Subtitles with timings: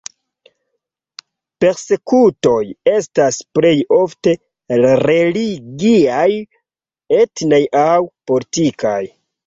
[1.63, 2.57] Persekutoj
[2.95, 4.35] estas plej ofte
[4.89, 6.27] religiaj,
[7.23, 7.99] etnaj aŭ
[8.31, 9.01] politikaj.